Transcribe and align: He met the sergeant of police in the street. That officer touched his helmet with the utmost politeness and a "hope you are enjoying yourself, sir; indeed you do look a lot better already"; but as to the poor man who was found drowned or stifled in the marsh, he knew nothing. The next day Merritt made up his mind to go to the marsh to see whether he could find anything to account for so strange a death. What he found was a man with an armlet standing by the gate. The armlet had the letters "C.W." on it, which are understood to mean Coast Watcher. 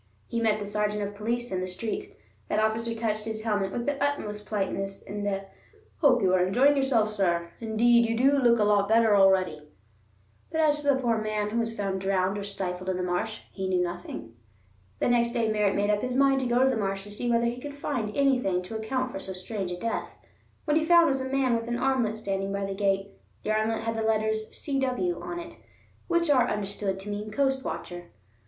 He 0.25 0.41
met 0.41 0.57
the 0.57 0.65
sergeant 0.65 1.03
of 1.03 1.13
police 1.13 1.51
in 1.51 1.61
the 1.61 1.67
street. 1.67 2.17
That 2.49 2.57
officer 2.57 2.95
touched 2.95 3.25
his 3.25 3.43
helmet 3.43 3.71
with 3.71 3.85
the 3.85 4.03
utmost 4.03 4.47
politeness 4.47 5.03
and 5.03 5.27
a 5.27 5.45
"hope 5.97 6.23
you 6.23 6.33
are 6.33 6.43
enjoying 6.43 6.75
yourself, 6.75 7.11
sir; 7.13 7.51
indeed 7.59 8.09
you 8.09 8.17
do 8.17 8.39
look 8.39 8.57
a 8.57 8.63
lot 8.63 8.89
better 8.89 9.15
already"; 9.15 9.69
but 10.51 10.59
as 10.59 10.77
to 10.81 10.87
the 10.87 10.95
poor 10.95 11.19
man 11.19 11.51
who 11.51 11.59
was 11.59 11.77
found 11.77 12.01
drowned 12.01 12.35
or 12.39 12.43
stifled 12.43 12.89
in 12.89 12.97
the 12.97 13.03
marsh, 13.03 13.41
he 13.51 13.69
knew 13.69 13.83
nothing. 13.83 14.33
The 14.97 15.07
next 15.07 15.33
day 15.33 15.51
Merritt 15.51 15.75
made 15.75 15.91
up 15.91 16.01
his 16.01 16.15
mind 16.15 16.39
to 16.39 16.47
go 16.47 16.63
to 16.63 16.69
the 16.71 16.77
marsh 16.77 17.03
to 17.03 17.11
see 17.11 17.29
whether 17.29 17.45
he 17.45 17.61
could 17.61 17.75
find 17.77 18.17
anything 18.17 18.63
to 18.63 18.75
account 18.75 19.11
for 19.11 19.19
so 19.19 19.33
strange 19.33 19.69
a 19.69 19.77
death. 19.79 20.15
What 20.65 20.77
he 20.77 20.83
found 20.83 21.09
was 21.09 21.21
a 21.21 21.29
man 21.29 21.55
with 21.55 21.67
an 21.67 21.77
armlet 21.77 22.17
standing 22.17 22.51
by 22.51 22.65
the 22.65 22.73
gate. 22.73 23.11
The 23.43 23.51
armlet 23.51 23.83
had 23.83 23.95
the 23.95 24.01
letters 24.01 24.47
"C.W." 24.57 25.21
on 25.21 25.37
it, 25.39 25.57
which 26.07 26.27
are 26.31 26.49
understood 26.49 26.99
to 27.01 27.09
mean 27.11 27.29
Coast 27.29 27.63
Watcher. 27.63 28.05